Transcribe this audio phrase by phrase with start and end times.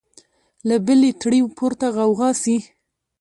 [0.67, 2.57] له بلي تړي پورته غوغا سي